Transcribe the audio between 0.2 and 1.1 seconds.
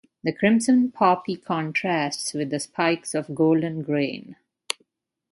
The crimson